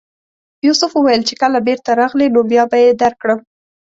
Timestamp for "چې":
1.29-1.33